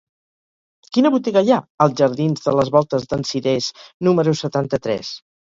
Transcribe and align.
Quina 0.95 1.11
botiga 1.15 1.43
hi 1.47 1.51
ha 1.55 1.59
als 1.85 1.93
jardins 2.01 2.47
de 2.47 2.55
les 2.61 2.73
Voltes 2.77 3.07
d'en 3.13 3.27
Cirés 3.33 3.69
número 4.09 4.37
setanta-tres? 4.43 5.15